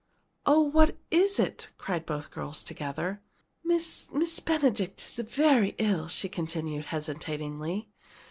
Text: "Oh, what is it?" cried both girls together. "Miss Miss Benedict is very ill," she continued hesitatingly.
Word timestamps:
"Oh, 0.47 0.61
what 0.61 0.97
is 1.11 1.37
it?" 1.37 1.67
cried 1.77 2.07
both 2.07 2.31
girls 2.31 2.63
together. 2.63 3.21
"Miss 3.63 4.07
Miss 4.11 4.39
Benedict 4.39 4.99
is 4.99 5.17
very 5.19 5.75
ill," 5.77 6.07
she 6.07 6.27
continued 6.27 6.85
hesitatingly. 6.85 7.87